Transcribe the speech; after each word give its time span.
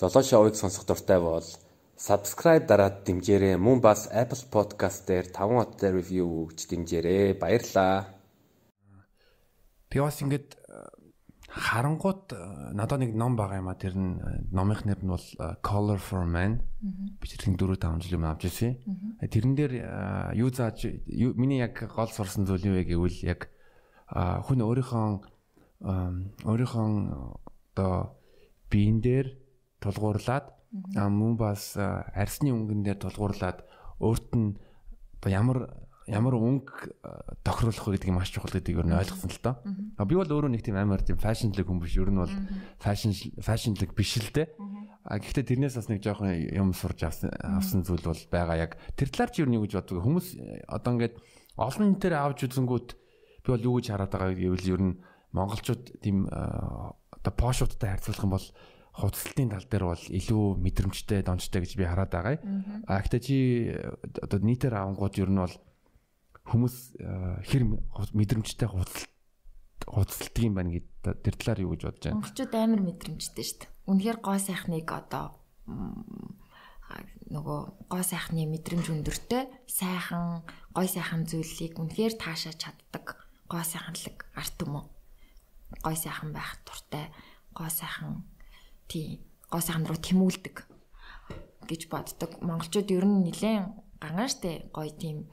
Золоо 0.00 0.24
шоуыг 0.24 0.56
сонсох 0.56 0.88
дуртай 0.88 1.20
бол 1.20 1.44
subscribe 2.00 2.64
дараад 2.64 3.04
дэмжээрэй. 3.04 3.60
Мөн 3.60 3.84
бас 3.84 4.08
Apple 4.08 4.48
Podcast 4.48 5.04
дээр 5.04 5.28
5 5.28 5.60
хоттой 5.60 5.92
review 5.92 6.48
өгч 6.48 6.72
дэмжээрэй. 6.72 7.36
Баярлалаа. 7.36 8.08
Тэгээ 9.92 10.00
бас 10.00 10.16
ингээд 10.24 10.56
харангууд 11.52 12.32
надад 12.72 13.04
нэг 13.04 13.12
ном 13.12 13.36
байгаа 13.36 13.60
юм 13.60 13.68
а 13.68 13.76
тэр 13.76 13.92
нь 13.92 14.16
номынх 14.48 14.88
нэр 14.88 15.04
нь 15.04 15.12
бол 15.12 15.26
Color 15.60 16.00
for 16.00 16.24
Men 16.24 16.64
бичлэгийн 17.20 17.60
4 17.60 17.76
5 17.76 18.00
жил 18.00 18.16
юм 18.16 18.24
авч 18.24 18.48
ирсэн. 18.48 18.80
Тэрэн 19.20 19.52
дээр 19.52 19.72
юу 20.32 20.48
зааж 20.48 20.80
миний 21.12 21.60
яг 21.60 21.76
гол 21.76 22.08
сурсан 22.08 22.48
зүйл 22.48 22.72
юу 22.72 22.80
вэ 22.80 22.88
гэвэл 22.88 23.20
яг 23.28 23.52
хүн 24.48 24.64
өөрийнхөө 24.64 25.04
өөрийнхөө 26.48 26.88
одоо 27.76 28.16
биен 28.72 29.04
дээр 29.04 29.39
тулгуурлаад 29.80 30.46
мөн 30.94 31.36
бас 31.36 31.74
арсны 31.76 32.54
өнгөн 32.54 32.84
дээр 32.86 32.98
тулгуурлаад 33.02 33.64
өөрт 33.98 34.30
нь 34.36 34.54
ямар 35.26 35.68
ямар 36.10 36.34
өнгө 36.34 36.96
тохируулах 37.44 37.86
вэ 37.86 37.94
гэдгийг 37.98 38.14
маш 38.14 38.32
чухал 38.34 38.50
гэдгийг 38.50 38.82
юу 38.82 38.88
ойлгосон 38.88 39.30
л 39.30 39.42
доо. 39.42 39.54
Би 40.06 40.14
бол 40.18 40.26
өөрөө 40.26 40.50
нэг 40.50 40.62
тийм 40.64 40.76
амар 40.80 41.02
тийм 41.04 41.20
фэшнлэг 41.20 41.66
хүн 41.66 41.78
биш. 41.78 41.94
Ер 41.98 42.10
нь 42.10 42.18
бол 42.18 42.34
фэшн 42.82 43.14
фэшнлэг 43.38 43.94
биш 43.94 44.18
л 44.18 44.30
дээ. 44.34 44.48
А 45.06 45.18
гэхдээ 45.18 45.44
тэрнээс 45.54 45.78
бас 45.78 45.88
нэг 45.88 46.02
жоохон 46.02 46.34
юм 46.34 46.74
сурж 46.74 47.04
авсан 47.06 47.30
авсан 47.40 47.86
зүйл 47.86 48.04
бол 48.04 48.22
байгаа 48.30 48.56
яг 48.58 48.72
тэр 48.98 49.08
талаар 49.08 49.30
чи 49.30 49.42
юу 49.42 49.50
нэг 49.50 49.64
гэж 49.70 49.72
боддог. 49.80 50.02
Хүмүүс 50.02 50.26
одоо 50.66 50.90
ингээд 50.98 51.14
олон 51.56 51.86
нэтээр 51.94 52.14
авч 52.16 52.38
үзэнгүүт 52.48 52.88
би 53.44 53.48
бол 53.48 53.66
юу 53.70 53.74
гэж 53.78 53.86
хараад 53.94 54.12
байгаа 54.12 54.34
гэвэл 54.34 54.72
ер 54.76 54.82
нь 54.82 54.94
монголчууд 55.32 55.84
тийм 56.02 56.26
одоо 56.28 57.32
пошуудтай 57.32 57.96
харьцуулах 57.96 58.24
юм 58.24 58.34
бол 58.34 58.46
хувцалтын 58.94 59.50
тал 59.54 59.66
дээр 59.66 59.84
бол 59.86 60.04
илүү 60.08 60.44
мэдрэмжтэй, 60.58 61.22
дончтой 61.22 61.62
гэж 61.62 61.72
би 61.78 61.84
хараад 61.86 62.10
байгаа. 62.10 62.36
А 62.86 63.00
гэхдээ 63.00 63.22
чи 63.22 63.36
одоо 64.18 64.38
нийтээр 64.42 64.74
авангууд 64.74 65.14
ер 65.18 65.30
нь 65.30 65.40
бол 65.40 65.56
хүмүүс 66.50 66.76
хэр 67.46 67.62
мэдрэмжтэй 68.14 68.68
хувцалт 68.68 69.10
хувцалдаг 69.86 70.42
юм 70.44 70.54
байна 70.54 70.70
гэдэг 70.74 71.22
тэр 71.22 71.34
талаар 71.38 71.60
юу 71.64 71.72
гэж 71.74 71.82
бодож 71.86 72.02
байна? 72.04 72.16
Монголчууд 72.20 72.54
амар 72.54 72.82
мэдрэмжтэй 72.84 73.44
шүү 73.44 73.58
дээ. 73.64 73.70
Үнэхээр 73.90 74.18
гоо 74.20 74.38
сайхныг 74.38 74.88
одоо 74.90 75.24
нөгөө 77.30 77.60
гоо 77.86 78.02
сайхны 78.02 78.44
мэдрэмж 78.50 78.86
өндөртэй 78.90 79.46
сайхан 79.70 80.42
гой 80.74 80.86
сайхан 80.90 81.22
зүйлийг 81.30 81.78
үнэхээр 81.78 82.18
таашаа 82.18 82.54
чаддаг 82.54 83.22
гоо 83.46 83.62
сайханлаг 83.62 84.26
арт 84.34 84.58
юм 84.66 84.82
уу? 84.82 84.86
Гой 85.82 85.94
сайхан 85.94 86.34
байх 86.34 86.58
туртай 86.66 87.14
гоо 87.54 87.70
сайхан 87.70 88.26
тий 88.90 89.22
гоо 89.46 89.62
сайхан 89.62 89.86
руу 89.86 89.98
тэмүүлдэг 89.98 90.56
гэж 91.70 91.82
боддог. 91.86 92.30
Монголчууд 92.42 92.90
ер 92.90 93.06
нь 93.06 93.22
нэлээд 93.30 93.70
гангаа 94.02 94.26
штэ. 94.26 94.66
Гой 94.74 94.90
тийм 94.90 95.30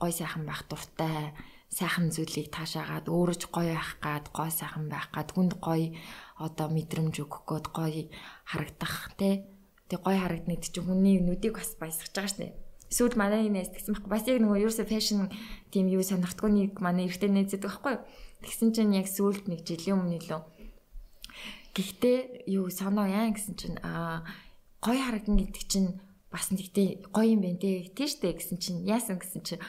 гой 0.00 0.12
сайхан 0.12 0.48
байх 0.48 0.64
дуртай 0.64 1.36
сайхан 1.68 2.08
зүйлийг 2.14 2.48
таашаагаад 2.54 3.10
өөрөө 3.12 3.36
ч 3.36 3.44
гоё 3.52 3.76
байх 3.76 3.92
гад 4.00 4.24
гой 4.32 4.50
сайхан 4.50 4.86
байх 4.88 5.10
гад 5.12 5.28
хүнд 5.34 5.58
гоё 5.60 5.92
одоо 6.38 6.66
мэдрэмж 6.70 7.14
өгөх 7.20 7.42
гээд 7.50 7.66
гоё 7.74 8.02
харагдах 8.46 9.12
те 9.18 9.50
тэг 9.90 10.00
гоё 10.06 10.18
харагдныг 10.22 10.62
чинь 10.62 10.86
хүний 10.86 11.18
нүдийг 11.18 11.58
бас 11.58 11.74
баясгаж 11.76 12.14
байгаа 12.14 12.32
шнэ 12.32 12.48
эсвэл 12.94 13.18
манай 13.18 13.50
нээс 13.50 13.74
тэгсэн 13.74 13.98
байхгүй. 13.98 14.10
Бас 14.14 14.24
яг 14.30 14.38
нөгөө 14.38 14.62
ерөөсө 14.62 14.86
фэшн 14.86 15.26
тийм 15.74 15.90
юу 15.90 16.06
сонирхдгүй 16.06 16.50
нэг 16.54 16.72
манай 16.78 17.10
эрэгтэй 17.10 17.26
нээзэдэг 17.26 17.66
байхгүй 17.66 17.94
тэгсэн 18.46 18.70
чинь 18.70 18.94
яг 18.94 19.10
сүулт 19.10 19.50
нэг 19.50 19.66
жилийн 19.66 19.98
өмнө 19.98 20.22
лөө 20.30 20.40
гэхдээ 21.74 22.48
юу 22.54 22.70
санаа 22.70 23.10
яа 23.10 23.28
гэсэн 23.34 23.54
чинь 23.58 23.78
аа 23.82 24.22
гоё 24.78 25.00
харагдан 25.02 25.36
гэдэг 25.42 25.64
чинь 25.66 25.90
бас 26.30 26.50
нэгтэй 26.50 27.06
гоё 27.10 27.34
юм 27.34 27.42
байна 27.42 27.58
те. 27.58 27.90
Тийштэй 27.90 28.34
гэсэн 28.34 28.58
чинь 28.62 28.86
яасан 28.86 29.18
гэсэн 29.18 29.42
чинь 29.42 29.62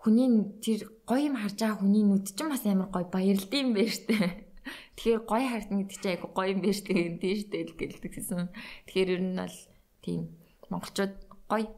хүний 0.00 0.28
тэр 0.64 0.88
гоё 1.04 1.28
юм 1.28 1.36
харж 1.36 1.56
байгаа 1.60 1.80
хүний 1.80 2.04
нүд 2.04 2.32
чинь 2.32 2.52
бас 2.52 2.64
амар 2.64 2.88
гоё 2.88 3.06
баярлд 3.12 3.52
юм 3.52 3.76
байна 3.76 3.92
штэ. 3.92 4.16
Тэгэхээр 4.96 5.22
гоё 5.28 5.46
харна 5.48 5.76
гэдэг 5.84 5.96
чинь 6.00 6.12
айгу 6.16 6.28
гоё 6.32 6.48
юм 6.52 6.60
байна 6.64 6.76
штэ. 6.80 6.92
Гэн 6.96 7.18
тийштэй 7.20 7.62
л 7.68 7.76
гэлдэгсэн. 7.76 8.40
Тэгэхээр 8.88 9.12
ер 9.16 9.22
нь 9.24 9.36
бол 9.36 9.56
тийм 10.04 10.20
монголчууд 10.72 11.14
гоё 11.48 11.68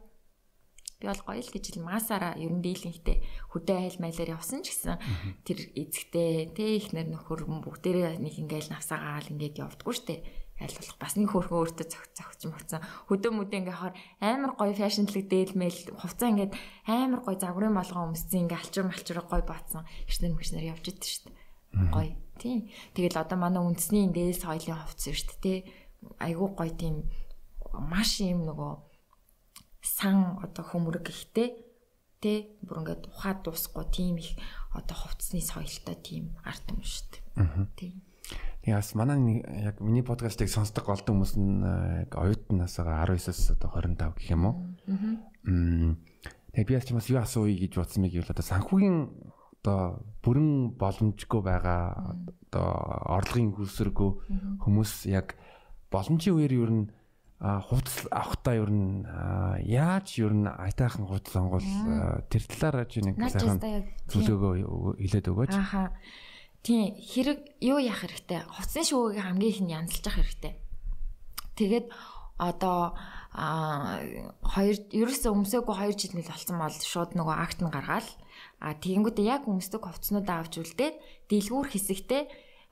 би 1.03 1.11
бол 1.11 1.19
гоё 1.27 1.43
л 1.43 1.51
гэж 1.51 1.65
масаараа 1.83 2.39
ер 2.39 2.55
нь 2.55 2.63
дийлэнхтэй 2.63 3.19
хөдөө 3.51 3.75
айл 3.75 3.99
майлаар 3.99 4.39
явсан 4.39 4.63
ч 4.63 4.71
гэсэн 4.71 4.95
тэр 5.43 5.59
эзэгтэй 5.75 6.55
тэ 6.55 6.79
ихнэр 6.79 7.11
нөхөр 7.11 7.43
бүгдээрээ 7.43 8.23
нэг 8.23 8.39
ингээл 8.39 8.71
навсаагаал 8.71 9.27
ингээд 9.35 9.59
явдггүй 9.59 9.95
штэ. 9.99 10.23
Аль 10.63 10.71
болох 10.79 10.97
бас 11.01 11.13
нэг 11.19 11.27
хөрхөн 11.33 11.59
өөртөө 11.59 11.87
цогч 11.91 12.41
мовцсон 12.47 12.81
хөдөө 13.11 13.31
мүдэ 13.35 13.57
ингээ 13.67 13.77
хоор 13.83 13.93
амар 14.23 14.53
гоё 14.55 14.71
фэшнлэг 14.71 15.27
дээлмэл 15.27 15.79
хувцас 15.99 16.29
ингээд 16.31 16.53
амар 16.87 17.19
гоё 17.25 17.35
загварын 17.35 17.75
болгон 17.75 18.15
өмссөн 18.15 18.47
ингээ 18.47 18.61
алчур 18.63 18.85
малчур 18.87 19.19
гоё 19.27 19.43
баатсан. 19.43 19.83
Гişнэр 20.07 20.37
мэгшнэр 20.39 20.69
явж 20.71 20.85
идэв 20.87 21.03
дээ 21.27 21.91
гоё. 21.91 22.15
Тий 22.39 22.71
тэгэл 22.95 23.19
одоо 23.19 23.37
манай 23.41 23.65
үндэсний 23.65 24.07
дээс 24.07 24.45
соёлын 24.45 24.77
хувцас 24.87 25.25
дээ 25.25 25.41
тий 25.41 25.57
айгүй 26.21 26.49
гоё 26.53 26.71
тийм 26.77 26.95
маш 27.73 28.21
юм 28.21 28.45
нөгөө 28.45 28.92
сан 29.83 30.39
одоо 30.39 30.63
хөмрөг 30.63 31.11
ихтэй 31.11 31.59
тий 32.23 32.55
бүр 32.63 32.87
ингээд 32.87 33.11
ухаад 33.11 33.43
дуусахгүй 33.43 33.85
тийм 33.91 34.15
их 34.17 34.39
одоо 34.71 34.95
хувцсны 34.95 35.43
соёлтой 35.43 35.99
тийм 35.99 36.33
арт 36.47 36.63
юм 36.71 36.81
шүү 36.81 37.19
дээ. 37.35 37.67
Тий 37.75 37.91
Яас 38.63 38.95
манай 38.95 39.43
яг 39.43 39.81
миний 39.81 40.03
подкастыг 40.03 40.47
сонсдог 40.47 40.87
голдон 40.87 41.19
хүмүүс 41.19 41.35
нь 41.35 41.59
яг 42.07 42.15
оюутнаас 42.15 42.79
19-аас 42.79 43.59
одоо 43.59 43.69
25 43.75 44.15
гэх 44.15 44.31
юм 44.31 44.47
уу. 44.47 44.55
Аа. 44.87 45.99
Тэгээ 46.55 46.67
би 46.71 46.95
бас 46.95 47.09
юу 47.11 47.19
асууя 47.19 47.51
гэж 47.51 47.75
бодсон 47.75 48.07
мэг 48.07 48.15
юу 48.15 48.23
л 48.23 48.31
одоо 48.31 48.39
санхүүгийн 48.39 48.97
одоо 49.59 49.99
бүрэн 50.23 50.79
боломжгүй 50.79 51.41
байгаа 51.43 52.15
одоо 52.23 52.67
орлогын 53.19 53.51
хөлсөргөө 53.51 54.11
хүмүүс 54.63 55.11
яг 55.11 55.35
боломжийн 55.91 56.39
үеэр 56.39 56.53
юу 56.55 56.67
н 56.71 56.79
хувцас 57.43 58.07
авахтаа 58.07 58.55
юу 58.55 58.71
н 58.71 59.03
яаж 59.67 60.15
юу 60.23 60.31
н 60.31 60.47
айтаахан 60.47 61.03
хувцас 61.03 61.35
сонгол 61.35 61.67
тэр 62.31 62.43
талаар 62.47 62.87
чи 62.87 63.03
нэг 63.03 63.19
сайхан 63.19 63.59
зүйлөөгөө 64.07 64.95
хэлээд 65.03 65.27
өгөөч. 65.27 65.51
Ахаа 65.51 65.91
Тийм 66.63 66.95
хэрэг 66.95 67.59
юу 67.59 67.75
яах 67.83 68.07
хэрэгтэй? 68.07 68.47
Хувцсны 68.47 68.87
шүүгийг 68.87 69.19
хамгийн 69.19 69.51
их 69.51 69.59
нь 69.59 69.73
янзлж 69.75 70.07
явах 70.07 70.23
хэрэгтэй. 70.23 70.53
Тэгээд 71.59 71.85
одоо 72.39 72.95
а 73.35 73.99
хоёр 74.47 74.77
ерөөсөө 74.95 75.31
өмсөөгүй 75.35 75.75
2 75.75 75.99
жил 75.99 76.15
нэл 76.15 76.31
болсон 76.31 76.57
бол 76.63 76.71
шууд 76.71 77.11
нөгөө 77.19 77.35
акт 77.35 77.59
нь 77.59 77.73
гаргаал 77.73 78.09
а 78.63 78.77
тэгэнгүүтээ 78.79 79.25
яг 79.27 79.43
өмсдөг 79.43 79.83
хувцснуудаа 79.83 80.39
авч 80.39 80.63
үлдээд 80.63 80.95
дэлгүүр 81.27 81.67
хэсэгтээ 81.67 82.23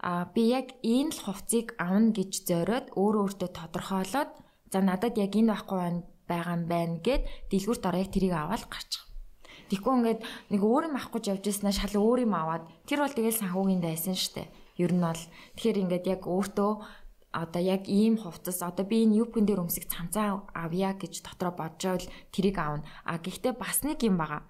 а 0.06 0.30
би 0.32 0.56
яг 0.56 0.72
энэ 0.86 1.12
л 1.12 1.20
хувцсыг 1.28 1.76
авна 1.76 2.16
гэж 2.16 2.32
зориод 2.48 2.88
өөрөө 2.96 3.22
өөртөө 3.28 3.50
тодорхойлоод 3.60 4.32
за 4.72 4.80
надад 4.80 5.20
яг 5.20 5.36
энэ 5.36 5.52
байхгүй 5.52 5.80
байгаа 6.32 6.56
юм 6.56 6.64
байна 6.72 6.96
гэд 7.04 7.24
дэлгүүрт 7.52 7.88
ороо 7.88 8.02
яг 8.02 8.12
тэрийг 8.16 8.34
аваад 8.34 8.66
гарчих. 8.72 9.04
Тэгэхгүй 9.68 9.94
ингээд 10.00 10.22
нэг 10.52 10.62
өөр 10.64 10.84
юм 10.92 10.96
авах 10.96 11.12
гэж 11.12 11.24
явж 11.32 11.44
байснаа 11.48 11.72
шал 11.76 11.96
өөр 11.96 12.28
юм 12.28 12.36
аваад 12.36 12.64
тэр 12.88 13.04
бол 13.04 13.16
тэгэл 13.16 13.40
санхүүгийн 13.40 13.84
дайсан 13.84 14.16
штэ. 14.16 14.52
Ер 14.80 14.92
нь 14.96 15.04
бол 15.04 15.22
тэгэхээр 15.56 15.82
ингээд 15.84 16.06
яг 16.08 16.22
өөртөө 16.28 16.72
одоо 17.32 17.62
яг 17.64 17.88
ийм 17.88 18.20
хувцас 18.20 18.60
одоо 18.60 18.84
би 18.84 19.08
энэ 19.08 19.24
юпкэн 19.24 19.48
дээр 19.48 19.64
өмсөх 19.64 19.88
цамцаа 19.88 20.44
авъя 20.52 20.92
гэж 21.00 21.24
дотроо 21.24 21.56
бодож 21.56 21.84
байвал 21.88 22.12
тэрийг 22.36 22.58
аавна. 22.60 22.88
А 23.08 23.20
гэхдээ 23.24 23.54
бас 23.56 23.84
нэг 23.88 24.04
юм 24.04 24.20
байгаа. 24.20 24.44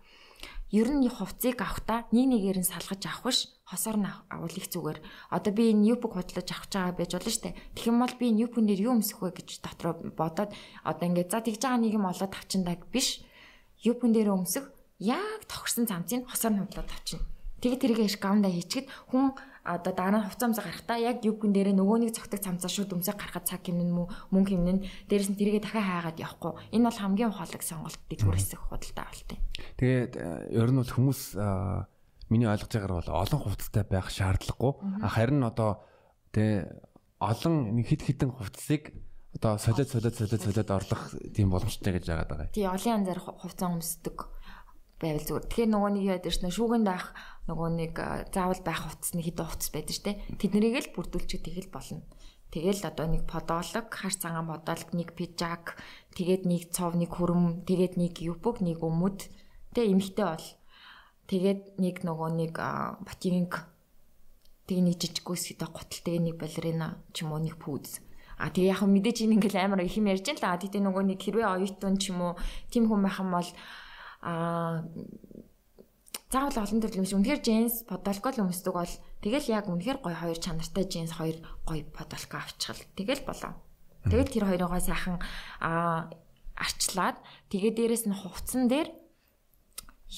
Ер 0.74 0.90
нь 0.90 1.06
хувцсыг 1.06 1.62
авахдаа 1.62 2.10
нэг 2.10 2.26
нэгээр 2.34 2.66
нь 2.66 2.72
салгаж 2.72 3.02
авах 3.06 3.30
биш 3.30 3.40
хосоор 3.72 3.98
нь 3.98 4.12
авал 4.28 4.52
их 4.52 4.68
зүгээр. 4.68 5.00
Одоо 5.32 5.52
би 5.56 5.72
энэ 5.72 5.96
юпк 5.96 6.12
худлаж 6.12 6.48
авах 6.52 6.68
байгаа 6.68 6.94
байж 6.94 7.12
болно 7.16 7.32
штэ. 7.32 7.56
Тэгэх 7.74 7.88
юм 7.88 8.04
бол 8.04 8.16
би 8.20 8.26
энэ 8.30 8.42
юпкэн 8.46 8.68
дээр 8.68 8.82
юу 8.92 8.94
өмсөх 9.00 9.24
вэ 9.24 9.32
гэж 9.32 9.50
дотроо 9.64 9.96
бодоод 10.12 10.52
одоо 10.84 11.06
ингээд 11.08 11.32
за 11.32 11.40
тэгж 11.40 11.64
байгаа 11.64 11.80
нэг 11.80 11.94
юм 11.96 12.06
олоод 12.12 12.34
авчиндаг 12.36 12.84
биш. 12.92 13.24
Юпкэн 13.80 14.12
дээр 14.12 14.36
өмсөх 14.36 14.68
яг 15.00 15.48
тохирсон 15.48 15.88
цамцыг 15.88 16.28
хосоор 16.28 16.54
нь 16.54 16.62
худлаад 16.68 16.92
авчина. 16.92 17.24
Тэгээ 17.64 17.80
тэрийг 17.80 18.00
яш 18.06 18.18
гавнда 18.20 18.50
хийчихэд 18.50 18.90
хүн 19.14 19.38
одоо 19.64 19.94
дараа 19.94 20.18
нь 20.18 20.26
хувцамзаа 20.26 20.66
гарахтаа 20.66 20.98
яг 20.98 21.22
юбкэн 21.22 21.54
дээрээ 21.54 21.78
нөгөө 21.78 21.98
нэг 22.02 22.12
цогтөг 22.18 22.42
цамцаа 22.42 22.70
шууд 22.70 22.98
өмсөг 22.98 23.14
гарахад 23.14 23.46
цаг 23.46 23.62
хэмнэн 23.62 23.94
мүү 23.94 24.34
мөнгө 24.34 24.58
хэмнэн 24.58 24.80
дээрэс 25.06 25.30
нь 25.30 25.38
тэрийгэ 25.38 25.62
дахиад 25.62 25.86
хаагаад 25.86 26.18
явахгүй. 26.18 26.54
Энэ 26.74 26.86
бол 26.90 26.98
хамгийн 26.98 27.30
ухаалаг 27.30 27.62
сонголт 27.62 28.02
дэлгүүр 28.10 28.38
хэсэг 28.42 28.58
худалдаа 28.66 29.06
авалт 29.06 29.30
юм. 29.30 29.42
Тэгээд 29.78 30.14
э, 30.18 30.58
ер 30.58 30.70
нь 30.74 30.80
бол 30.82 30.90
хүмүүс 30.90 31.22
миний 32.32 32.48
ойлгож 32.48 32.72
байгаагаар 32.72 32.98
бол 33.04 33.22
олон 33.28 33.40
хувцастай 33.44 33.84
байх 33.84 34.08
шаардлагагүй. 34.08 34.74
Харин 35.04 35.44
одоо 35.44 35.84
тэ 36.32 36.72
олон 37.20 37.76
нэг 37.76 37.92
хит 37.92 38.08
хитэн 38.08 38.32
хувцсыг 38.32 38.96
одоо 39.36 39.60
солиод 39.60 39.92
солиод 39.92 40.16
солиод 40.16 40.42
солиод 40.42 40.72
орлох 40.72 41.02
тийм 41.36 41.52
боломжтой 41.52 42.00
гэж 42.00 42.08
яагаад 42.08 42.30
байгаа. 42.32 42.56
Тий 42.56 42.66
олон 42.66 43.04
янзаар 43.04 43.20
хувцас 43.20 43.68
өмсдөг 43.68 44.18
байвал 45.02 45.26
зүгээр. 45.26 45.46
Тэгэхээр 45.50 45.72
нөгөө 45.76 45.92
нэг 45.98 46.06
яд 46.08 46.26
ирсэн 46.30 46.54
шүүгэнд 46.54 46.88
авах 46.88 47.12
нөгөө 47.50 47.70
нэг 47.78 47.94
заавал 48.32 48.62
байх 48.62 48.80
хувцсны 48.86 49.22
хэдэн 49.26 49.46
хувцс 49.50 49.70
байдаг 49.74 49.96
штэ. 49.98 50.12
Тэднийг 50.38 50.78
л 50.78 50.94
бүрдүүлчих 50.94 51.42
тэгэл 51.42 51.74
болно. 51.74 52.06
Тэгэл 52.52 52.84
одоо 52.84 53.08
нэг 53.08 53.24
подолог, 53.32 53.88
хар 53.88 54.12
цагаан 54.12 54.52
подолог, 54.52 54.92
нэг 54.92 55.16
пижак, 55.16 55.80
тэгээд 56.20 56.44
нэг 56.44 56.76
цов, 56.76 57.00
нэг 57.00 57.16
хөрөм, 57.16 57.64
тэгээд 57.64 57.96
нэг 57.96 58.20
юпг, 58.20 58.60
нэг 58.60 58.84
өмд. 58.84 59.32
Тэ 59.72 59.88
эмхтэй 59.88 60.28
бол. 60.28 60.48
Тэгээд 61.32 61.80
нэг 61.80 62.04
нөгөө 62.04 62.30
нэг 62.36 62.54
ботинг 63.08 63.64
тэгээ 64.68 64.84
нэг 64.84 64.96
жижиг 65.00 65.24
гүйсгтэй 65.24 65.70
гутал 65.72 66.02
тэгээ 66.04 66.22
нэг 66.28 66.36
балерина 66.36 67.00
ч 67.16 67.24
юм 67.24 67.32
уу 67.32 67.40
нэг 67.40 67.56
пүүз. 67.56 68.04
А 68.36 68.52
тэгээ 68.52 68.76
яг 68.76 68.84
мэдээж 68.84 69.24
энэ 69.24 69.40
ингээл 69.40 69.64
амар 69.64 69.88
их 69.88 69.96
юм 69.96 70.12
ярьж 70.12 70.28
л 70.28 70.44
та. 70.44 70.60
Тэгтээ 70.60 70.84
нөгөө 70.84 71.04
нэг 71.08 71.24
хэрвээ 71.24 71.48
оюутан 71.56 71.96
ч 71.96 72.12
юм 72.12 72.20
уу 72.20 72.34
тийм 72.68 72.92
хүн 72.92 73.00
байх 73.00 73.24
юм 73.24 73.32
бол 73.32 73.50
а 74.28 74.84
заавал 76.32 76.64
олон 76.64 76.80
төрлийн 76.84 77.08
шиг 77.08 77.20
үнэхээр 77.20 77.44
джинс 77.44 77.88
подолкол 77.88 78.44
өмсдөг 78.44 78.76
бол 78.76 78.94
тэгэл 79.24 79.52
яг 79.56 79.72
үнэхээр 79.72 80.00
гоё 80.04 80.16
хоёр 80.20 80.40
чанартай 80.40 80.84
джинс 80.84 81.16
хоёр 81.16 81.40
гоё 81.64 81.84
подолко 81.96 82.44
авчихвал 82.44 82.84
тэгэл 83.00 83.24
болоо. 83.24 83.56
Тэгэл 84.04 84.32
тэр 84.32 84.46
хоёроо 84.52 84.80
сайхан 84.80 85.20
а 85.64 86.12
арчлаад 86.56 87.20
тэгээ 87.52 87.72
дээрэс 87.76 88.04
нь 88.08 88.16
хувцсан 88.16 88.72
дээр 88.72 89.01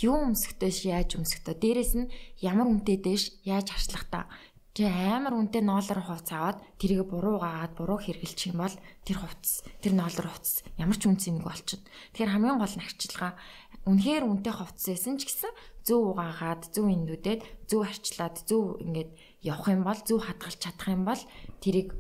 юу 0.01 0.17
өмсөхтэйш 0.33 0.89
яаж 0.89 1.21
өмсөхтэй 1.21 1.55
дээрэс 1.59 1.93
нь 1.99 2.11
ямар 2.41 2.65
үнэтэй 2.71 2.97
дэш 2.97 3.45
яаж 3.45 3.69
харчлах 3.69 4.05
та 4.09 4.25
Тэ 4.73 4.89
амар 4.89 5.37
үнэтэй 5.37 5.61
ноолор 5.61 6.01
хувц 6.01 6.33
аваад 6.33 6.57
тэрийг 6.81 7.05
буруу 7.05 7.37
гаад 7.37 7.77
буруу 7.77 8.01
хэрглэж 8.01 8.49
юм 8.49 8.65
бол 8.65 8.73
тэр 9.05 9.21
хувц 9.21 9.61
тэр 9.85 9.93
ноолор 9.93 10.33
хувц 10.33 10.65
ямар 10.81 10.97
ч 10.97 11.05
үнц 11.05 11.29
юм 11.29 11.45
болчихно. 11.45 11.85
Тэгэхээр 12.17 12.33
хамгийн 12.33 12.57
гол 12.57 12.73
нь 12.73 12.81
арчилгаа 12.81 13.37
үнэхээр 13.85 14.25
үнэтэй 14.25 14.53
хувц 14.57 14.81
байсан 14.89 15.21
ч 15.21 15.29
гэсэн 15.29 15.53
зөв 15.85 16.17
угаагаад 16.17 16.73
зөв 16.73 16.89
индүүдэд 16.89 17.69
зөв 17.69 17.85
арчлаад 17.85 18.35
зөв 18.49 18.81
ингээд 18.81 19.13
явах 19.45 19.69
юм 19.69 19.85
бол 19.85 19.99
зөв 20.01 20.25
хадгалж 20.25 20.57
чадах 20.57 20.89
юм 20.89 21.05
бол 21.05 21.21
тэрийг 21.61 21.93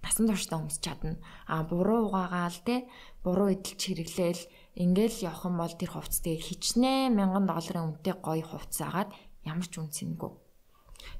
насан 0.00 0.24
туршдаа 0.24 0.64
өмсч 0.64 0.80
чадна. 0.80 1.20
А 1.44 1.68
буруу 1.68 2.08
угаагаал 2.08 2.56
те 2.64 2.88
буруу 3.20 3.52
эдэлж 3.52 3.92
хэрэглээл 3.92 4.40
ингээл 4.76 5.24
явах 5.24 5.48
юм 5.48 5.56
бол 5.56 5.72
тэр 5.72 5.90
хувц 5.96 6.20
тэгээ 6.20 6.46
хичнээн 6.46 7.16
мянган 7.16 7.48
долларын 7.48 7.96
үнэтэй 7.96 8.14
гоё 8.20 8.44
хувц 8.44 8.76
агаад 8.84 9.10
ямар 9.48 9.66
ч 9.66 9.80
үнцэнгүй. 9.80 10.30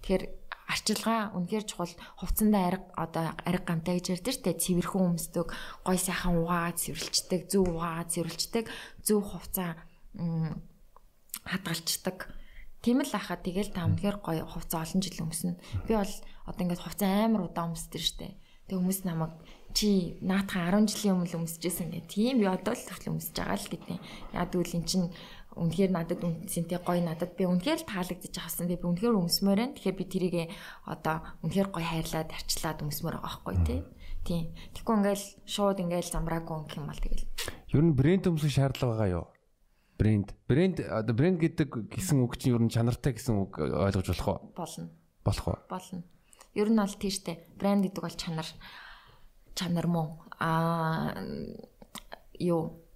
Тэгэхээр 0.04 0.24
арчилгаа 0.66 1.32
үнэхээр 1.32 1.64
чухал. 1.64 1.94
Хувцсандаа 2.20 2.62
ариг 2.68 2.84
одоо 2.98 3.32
ариг 3.46 3.64
гамтай 3.64 3.96
гэж 3.96 4.20
ярьдэр 4.20 4.36
штэ 4.36 4.52
цэвэрхэн 4.58 5.16
өмсдөг 5.16 5.46
гой 5.86 5.98
сайхан 5.98 6.42
угаагаад 6.42 6.76
цэвэрлждэг 6.82 7.40
зөв 7.46 7.64
угаагаад 7.70 8.12
цэвэрлждэг 8.12 8.64
зөв 9.06 9.20
хувцаа 9.22 9.70
хадгалцдаг 11.46 12.18
тийм 12.82 13.02
л 13.02 13.12
ахаа 13.14 13.38
тэгэл 13.38 13.70
та 13.70 13.86
үнэхээр 13.86 14.16
гой 14.20 14.42
хувцаа 14.42 14.82
олон 14.82 15.00
жил 15.02 15.22
өмснө. 15.22 15.54
Би 15.86 15.94
бол 15.94 16.14
одоо 16.50 16.62
ингээд 16.66 16.82
хувцаа 16.82 17.30
амар 17.30 17.46
удаан 17.46 17.74
өмсдөр 17.74 18.02
штэ. 18.02 18.34
Тэг 18.66 18.78
хүмүүс 18.82 19.06
намайг 19.06 19.38
чи 19.76 20.16
наатхан 20.24 20.88
10 20.88 20.88
жилийн 20.88 21.20
өмнө 21.20 21.44
өмсөжсэн 21.44 21.92
гэх 21.92 22.08
тийм 22.08 22.40
би 22.40 22.48
одоо 22.48 22.72
л 22.72 22.80
төрөл 22.88 23.20
өмсөж 23.20 23.36
байгаа 23.36 23.60
л 23.60 23.68
гэдэг. 23.68 23.98
Яг 24.32 24.48
тэгвэл 24.48 24.76
эн 24.80 24.84
чин 24.88 25.02
үнэхээр 25.52 25.92
надад 25.92 26.20
үнсэнтэй 26.24 26.80
гоё 26.80 27.04
надад 27.04 27.36
би 27.36 27.44
үнэхээр 27.44 27.84
таалагдчих 27.84 28.40
авсан. 28.40 28.72
Би 28.72 28.80
үнэхээр 28.80 29.20
өмсмөр 29.20 29.60
байна. 29.60 29.76
Тэгэхээр 29.76 30.00
би 30.00 30.04
тэрийг 30.08 30.36
одоо 30.88 31.20
үнэхээр 31.44 31.68
гоё 31.68 31.84
хайрлаад 31.84 32.32
арчлаад 32.32 32.84
өмсмөр 32.88 33.20
байгаа 33.20 33.44
байхгүй 33.44 33.56
тий. 33.68 33.80
Тийм. 34.24 34.44
Тэгэхгүй 34.72 34.94
ингээл 34.96 35.26
шууд 35.44 35.78
ингээл 35.84 36.12
замраагүй 36.12 36.54
өнгө 36.56 36.76
юм 36.80 36.88
бол 36.88 37.00
тэгэл. 37.04 37.24
Ер 37.76 37.84
нь 37.84 37.92
брэнд 37.92 38.24
өмсөх 38.32 38.52
шаардлага 38.52 38.96
байгаа 38.96 39.12
юу? 39.12 39.26
Брэнд. 40.00 40.28
Брэнд 40.48 40.76
одоо 40.88 41.14
брэнд 41.16 41.38
гэдэг 41.40 41.68
гэсэн 41.92 42.24
үг 42.24 42.36
чинь 42.40 42.56
ер 42.56 42.64
нь 42.64 42.72
чанартай 42.72 43.12
гэсэн 43.12 43.44
үг 43.44 43.60
ойлгож 43.60 44.08
болох 44.08 44.28
уу? 44.28 44.40
Болно. 44.56 44.88
Болох 45.20 45.46
уу? 45.46 45.58
Болно. 45.68 46.00
Ер 46.56 46.68
нь 46.68 46.80
бол 46.80 46.96
тийштэй. 46.96 47.44
Брэнд 47.60 47.86
гэдэг 47.86 48.02
бол 48.02 48.16
чанар 48.16 48.48
чанар 49.56 49.88
мөн. 49.88 50.20
Аа 50.38 51.16
юу 52.38 52.86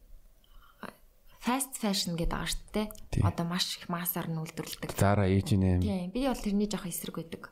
fast 1.40 1.72
fashion 1.80 2.14
гэдэг 2.20 2.36
байгаа 2.36 2.52
шүү 2.52 2.68
дээ. 2.76 2.88
Одоо 3.24 3.44
маш 3.48 3.80
их 3.80 3.88
массаар 3.88 4.28
нь 4.28 4.36
үйлдвэрлэдэг. 4.36 4.92
Zara, 4.92 5.24
H&M. 5.24 5.80
Тийм. 5.80 6.12
Би 6.12 6.28
бол 6.28 6.36
тэрний 6.36 6.68
жоох 6.68 6.84
эсрэг 6.84 7.16
байдаг. 7.16 7.48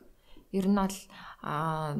Ер 0.53 0.69
нь 0.69 0.77
бол 0.77 0.97
аа 1.41 1.97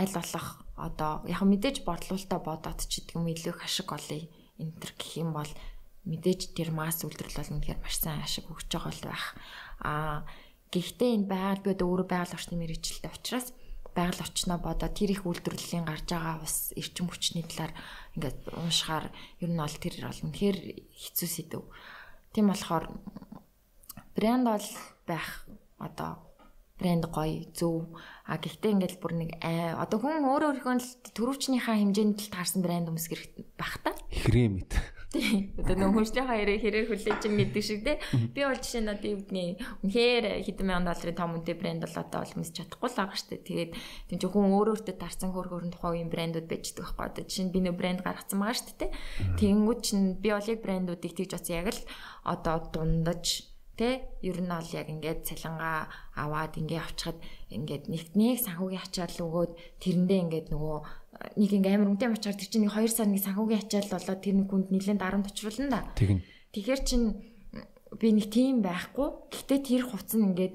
аль 0.00 0.14
болох 0.16 0.64
одоо 0.80 1.20
яг 1.28 1.44
мэдээж 1.44 1.84
бодлуулалтаа 1.84 2.40
бодоод 2.40 2.80
ч 2.88 3.04
гэдэг 3.04 3.20
юм 3.20 3.28
илүү 3.28 3.52
их 3.52 3.64
ашиг 3.68 3.92
олъё 3.92 4.24
энэ 4.56 4.76
төр 4.80 4.92
гэх 4.96 5.12
юм 5.20 5.36
бол 5.36 5.52
мэдээж 6.08 6.56
тэр 6.56 6.72
масс 6.72 7.04
үйлдвэрлэл 7.04 7.36
бол 7.36 7.54
үнэхээр 7.60 7.84
маш 7.84 8.00
сайн 8.00 8.24
ашиг 8.24 8.48
өгч 8.48 8.72
байгаа 8.72 8.88
бол 8.88 9.04
байх. 9.12 9.26
Аа 9.84 10.24
гэхдээ 10.72 11.10
энэ 11.20 11.28
байгаль 11.28 11.64
би 11.64 11.70
одоо 11.76 11.86
өөрөө 11.92 12.08
байгаль 12.08 12.32
орчны 12.32 12.56
мэрэгчлээ 12.56 13.12
учраас 13.12 13.52
байгаль 13.94 14.22
орчноо 14.22 14.58
бодоод 14.58 14.94
тэр 14.94 15.10
их 15.14 15.26
үйлдвэрлэлийн 15.26 15.86
гарч 15.86 16.06
байгаа 16.10 16.42
ус 16.42 16.70
эрчим 16.76 17.10
хүчний 17.10 17.44
талаар 17.46 17.72
ингээд 18.14 18.38
уншихаар 18.54 19.06
ер 19.42 19.50
нь 19.50 19.60
бол 19.60 19.76
тэр 19.76 19.94
бол 20.06 20.24
үнэхээр 20.26 20.58
хэцүү 20.90 21.28
сэдв. 21.28 21.64
Тийм 22.32 22.46
болохоор 22.50 22.84
брэнд 24.14 24.46
бол 24.46 24.68
байх 25.06 25.28
одоо 25.78 26.30
брэнд 26.80 27.04
гоё 27.12 27.44
зөв 27.52 27.92
а 28.24 28.38
гэхдээ 28.40 28.72
ингээд 28.74 28.94
бүр 29.02 29.12
нэг 29.18 29.30
одоо 29.42 29.98
хүн 30.00 30.24
өөрөө 30.24 30.48
өөрийнхөө 30.62 31.12
төрөвчнийхаа 31.12 31.76
хэмжээнд 31.76 32.18
л 32.18 32.32
таарсан 32.32 32.62
брэнд 32.64 32.88
хэрэгтэй 32.88 33.44
байх 33.58 33.74
та. 33.84 33.92
Хрэмэт. 34.08 34.99
Тийм. 35.10 35.50
Одоо 35.58 35.74
нөх 35.74 35.90
хүнчтэй 35.90 36.22
хоёрыг 36.22 36.62
хэрэг 36.62 36.86
хүлээж 36.86 37.22
ин 37.26 37.34
гэдэг 37.34 37.64
шиг 37.66 37.82
те. 37.82 37.98
Би 38.30 38.46
бол 38.46 38.54
жишээ 38.54 38.82
нь 38.86 38.92
одоо 38.94 39.10
юу 39.10 39.18
гэдгийг 39.26 39.58
үнэхээр 39.82 40.24
хэдэн 40.46 40.66
мянган 40.70 40.86
долларын 40.86 41.18
том 41.18 41.30
үнэтэй 41.34 41.56
брэнд 41.58 41.82
бол 41.82 41.98
одоо 41.98 42.18
олмос 42.22 42.54
чадахгүй 42.54 42.86
л 42.86 42.94
байгаа 42.94 43.26
дээ. 43.26 43.42
Тэгээд 43.42 43.72
тийм 44.06 44.18
ч 44.22 44.24
хүн 44.30 44.54
өөр 44.54 44.68
өөртөө 44.70 44.96
дарсан 45.02 45.34
хөр 45.34 45.50
хөрөнд 45.50 45.74
тухайн 45.74 46.06
үеийн 46.06 46.12
брэндүүд 46.14 46.46
байждаг 46.46 46.94
байхгүй. 46.94 47.06
Одоо 47.10 47.22
жишээ 47.26 47.44
нь 47.50 47.54
би 47.54 47.58
нэг 47.58 47.74
брэнд 47.74 48.00
гаргацсан 48.06 48.38
байгаа 48.38 48.54
шүү 48.54 48.78
дээ. 48.78 48.90
Тэнгүүд 49.34 49.80
чинь 49.82 50.06
би 50.14 50.28
бол 50.30 50.46
яг 50.46 50.60
брэндүүдийг 50.62 51.14
тэгж 51.18 51.32
оцсон 51.42 51.58
яг 51.58 51.68
л 51.74 51.82
одоо 52.22 52.56
дундаж 52.70 53.49
тэ 53.80 54.04
ер 54.20 54.38
нь 54.44 54.52
бол 54.52 54.70
яг 54.76 54.88
ингээд 54.92 55.24
цалингаа 55.24 55.88
аваад 56.12 56.52
ингээ 56.60 56.80
авчихад 56.84 57.16
ингээд 57.48 57.88
нэг 57.88 58.12
нэг 58.12 58.36
санхүүгийн 58.44 58.84
ачаал 58.84 59.16
өгөөд 59.24 59.52
тэрэндээ 59.80 60.20
ингээд 60.20 60.46
нөгөө 60.52 60.76
нэг 61.40 61.50
ингээм 61.56 61.76
амар 61.80 61.90
үнэтэй 61.96 62.10
мачаар 62.12 62.36
тэр 62.36 62.48
чинь 62.52 62.64
нэг 62.68 62.76
2 62.76 62.92
сар 62.92 63.08
нэг 63.08 63.24
санхүүгийн 63.24 63.62
ачаал 63.64 63.88
болоод 63.88 64.20
тэр 64.20 64.36
нэг 64.36 64.48
хүнд 64.52 64.68
нэлээд 64.68 65.00
дарамт 65.00 65.28
очруулна 65.32 65.68
да. 65.72 65.80
Тэгнь. 65.96 66.20
Тэгэхээр 66.52 66.80
чин 66.84 67.02
би 67.96 68.08
нэг 68.12 68.26
тийм 68.28 68.60
байхгүй. 68.60 69.08
Гэхдээ 69.32 69.60
тэр 69.64 69.82
хувц 69.88 70.10
нь 70.14 70.26
ингээд 70.28 70.54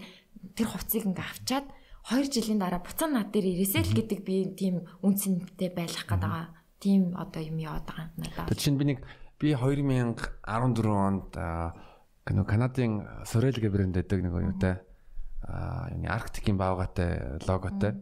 тэр 0.54 0.68
хувцыг 0.70 1.04
ингээ 1.10 1.26
авчаад 1.26 1.66
2 2.14 2.30
жилийн 2.30 2.62
дараа 2.62 2.82
буцаа 2.86 3.10
над 3.10 3.34
дээр 3.34 3.58
ирээсэй 3.58 3.84
л 3.90 3.98
гэдэг 3.98 4.20
би 4.22 4.36
тийм 4.54 4.86
үнцэнтэй 5.02 5.74
байх 5.74 6.06
гээд 6.06 6.22
байгаа. 6.22 6.54
Тийм 6.78 7.18
одоо 7.18 7.42
юм 7.42 7.58
яваад 7.58 7.86
байгаа 7.90 8.08
надад. 8.22 8.48
Тэр 8.54 8.60
чинь 8.62 8.78
би 8.78 8.86
нэг 8.94 9.00
би 9.42 9.58
2014 9.58 10.46
онд 10.86 11.34
нөгөө 12.26 12.50
Канадын 12.50 13.06
Sorel 13.30 13.54
гэх 13.54 13.70
брэнд 13.70 13.96
байдаг 14.02 14.20
нэг 14.26 14.34
юутай 14.34 14.76
а 15.46 15.90
юуны 15.94 16.10
арктикийн 16.10 16.58
баавгатай 16.58 17.38
логотой. 17.46 18.02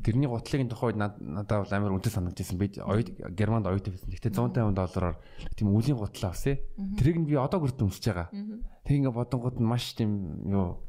Тэрний 0.00 0.28
гутлын 0.28 0.68
тухайд 0.72 0.96
надад 0.96 1.68
бол 1.68 1.76
амар 1.76 1.92
үнэтэй 1.92 2.12
санагдчихсан. 2.16 2.56
Би 2.56 2.72
оюут 2.80 3.12
Германд 3.36 3.68
оюут 3.68 3.92
байсан. 3.92 4.08
Гэхдээ 4.08 4.32
150 4.32 4.72
доллараар 4.72 5.16
тийм 5.52 5.68
үлийн 5.76 6.00
гутлаа 6.00 6.32
авсан. 6.32 6.56
Тэрийг 6.96 7.20
нь 7.20 7.28
би 7.28 7.36
одоо 7.36 7.60
хүртэл 7.60 7.92
өмсөж 7.92 8.08
байгаа. 8.08 8.32
Тэг 8.88 9.04
ингээ 9.04 9.12
бодонгууд 9.12 9.60
нь 9.60 9.68
маш 9.68 9.92
тийм 10.00 10.48
юу 10.48 10.80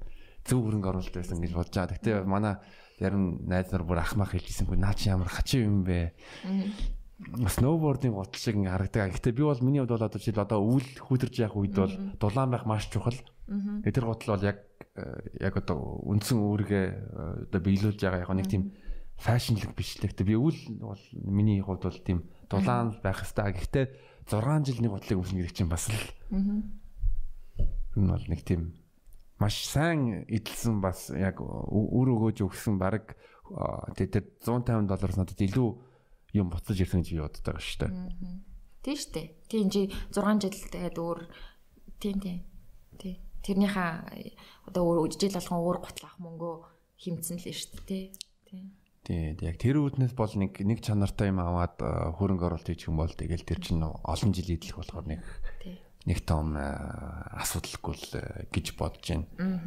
зөв 0.48 0.64
хөрөнгө 0.64 0.88
оруулалт 0.88 1.16
байсан 1.20 1.44
гэж 1.44 1.52
бодож 1.52 1.76
байгаа. 1.76 1.92
Гэхдээ 2.00 2.24
манай 2.24 2.56
ярим 3.04 3.44
найз 3.44 3.68
нар 3.72 3.84
бүр 3.84 4.00
ахмах 4.00 4.32
хэлжсэнгүй 4.32 4.80
наа 4.80 4.96
чи 4.96 5.12
ямар 5.12 5.28
хачин 5.28 5.68
юм 5.68 5.78
бэ? 5.84 6.16
Сноубордын 7.20 8.16
гутал 8.16 8.40
шиг 8.40 8.56
ингээ 8.56 8.72
харагдаг. 8.72 9.12
Гэхдээ 9.12 9.36
би 9.36 9.44
бол 9.44 9.60
миний 9.60 9.84
хувьд 9.84 9.96
бол 10.00 10.08
одоо 10.08 10.20
жишээл 10.20 10.46
одоо 10.48 10.60
үйл 10.64 10.88
хүүдэрж 11.04 11.36
явах 11.44 11.60
үед 11.60 11.76
бол 11.76 11.94
дулаан 12.16 12.52
байх 12.52 12.64
маш 12.64 12.88
чухал. 12.88 13.18
Тэр 13.84 14.08
гутал 14.08 14.40
бол 14.40 14.48
яг 14.48 14.70
Э, 15.00 15.22
яг 15.40 15.56
одоо 15.58 16.02
үндсэн 16.08 16.40
үүргээ 16.40 16.86
э, 16.90 17.48
одоо 17.48 17.62
биелүүлж 17.62 18.00
байгаа 18.02 18.24
яг 18.26 18.32
нэг 18.36 18.48
тийм 18.50 18.74
фэшнлэг 19.22 19.72
биш 19.76 20.00
л 20.00 20.04
гэхдээ 20.08 20.28
би 20.28 20.36
үл 20.36 20.60
бол 20.82 21.04
миний 21.14 21.62
хувьд 21.62 21.84
бол 21.88 22.00
тийм 22.04 22.26
дулаан 22.50 22.98
байх 23.04 23.22
хэвээр. 23.24 23.54
Гэхдээ 23.60 23.86
6 24.28 24.66
жил 24.66 24.80
нэг 24.84 24.92
бодлыг 24.92 25.20
өмснө 25.20 25.46
гэдэг 25.46 25.56
чинь 25.56 25.72
бас 25.72 25.88
л 25.88 26.00
энэ 27.96 28.12
бол 28.12 28.26
нэг 28.28 28.42
тийм 28.44 28.76
маш 29.40 29.56
сайн 29.68 30.26
эдэлсэн 30.28 30.82
бас 30.84 31.14
яг 31.16 31.40
үр 31.40 32.08
өгөөж 32.18 32.44
өгсөн 32.44 32.76
баг 32.82 33.16
тэр 33.96 34.26
150 34.42 34.90
доллараас 34.90 35.20
надад 35.20 35.40
илүү 35.40 35.70
юм 36.34 36.50
буцаж 36.50 36.78
ирсэн 36.78 37.02
гэж 37.02 37.10
би 37.14 37.22
боддог 37.24 37.44
байгаа 37.46 37.64
шүү 37.64 37.80
дээ. 37.86 37.92
Тийм 38.84 38.98
шүү 38.98 39.12
дээ. 39.14 39.28
Тийм 39.50 39.68
чи 39.70 39.82
6 40.14 40.44
жил 40.44 40.70
тэгээд 40.74 40.98
өөр 40.98 41.20
тийм 42.00 42.18
тийм. 42.20 42.40
Тийм 43.00 43.18
тэрнийхээ 43.44 44.36
одоо 44.68 45.08
жил 45.08 45.34
болгон 45.34 45.60
өөр 45.64 45.78
гутлах 45.80 46.16
мөнгөө 46.20 46.56
хэмцэн 47.00 47.40
л 47.40 47.48
шүү 47.56 47.88
дээ 47.88 48.12
тий. 48.50 48.64
Тий, 49.08 49.34
яг 49.42 49.56
тэр 49.58 49.80
үүднээс 49.80 50.14
бол 50.14 50.34
нэг 50.36 50.60
нэг 50.60 50.84
чанартай 50.84 51.32
юм 51.32 51.40
аваад 51.40 51.80
э, 51.80 51.88
хөрөнгө 52.20 52.46
оруулалт 52.46 52.68
хийчих 52.68 52.92
юм 52.92 53.00
бол 53.00 53.10
тэгэл 53.10 53.48
тэр 53.48 53.60
чинь 53.64 53.82
олон 53.82 54.32
жил 54.36 54.52
идэх 54.52 54.76
болохоор 54.76 55.08
нэг 55.08 55.24
нэг 56.04 56.20
том 56.28 56.60
э, 56.60 56.68
асуудалгүй 57.40 57.96
л 57.96 58.08
э, 58.20 58.52
гэж 58.52 58.76
бодож 58.76 59.06
байна. 59.08 59.64